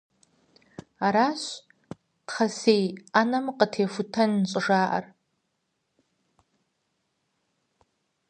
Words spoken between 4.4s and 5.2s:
щӀыжаӀэр.